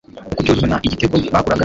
[0.31, 1.59] Uko Cyuzuzo na Igitego bakuraga